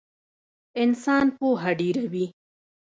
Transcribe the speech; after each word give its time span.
انسان 0.83 1.25
پوهه 1.37 1.71
ډېروي 1.79 2.25